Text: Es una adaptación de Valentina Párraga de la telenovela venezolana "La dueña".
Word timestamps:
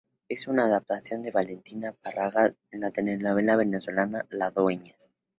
Es 0.27 0.47
una 0.47 0.65
adaptación 0.65 1.21
de 1.21 1.29
Valentina 1.29 1.91
Párraga 1.91 2.49
de 2.71 2.77
la 2.79 2.89
telenovela 2.89 3.55
venezolana 3.55 4.25
"La 4.31 4.49
dueña". 4.49 4.95